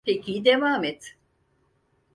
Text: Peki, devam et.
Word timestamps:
Peki, 0.05 0.45
devam 0.45 0.83
et. 0.83 1.17